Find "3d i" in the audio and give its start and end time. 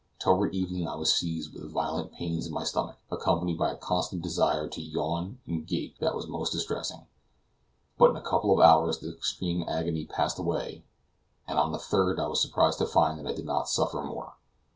11.77-12.25